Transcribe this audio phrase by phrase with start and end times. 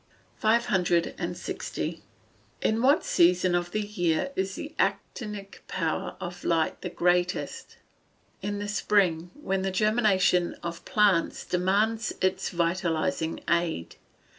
[0.37, 2.01] 560.
[2.59, 7.77] In what season of the year is the actinic power of light the greatest?
[8.41, 13.97] In the spring, when the germination of plants demands its vitalising aid.